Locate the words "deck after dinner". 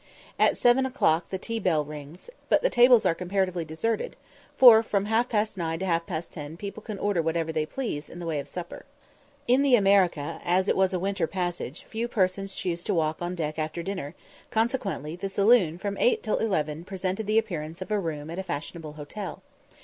13.35-14.15